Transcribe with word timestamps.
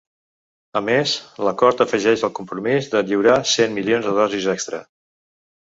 A 0.79 0.81
més, 0.85 1.13
l’acord 1.47 1.83
afegeix 1.85 2.25
el 2.29 2.33
compromís 2.39 2.89
de 2.95 3.05
lliurar 3.11 3.39
cent 3.53 3.79
milions 3.79 4.11
de 4.11 4.19
dosis 4.23 4.53
extra. 4.59 4.85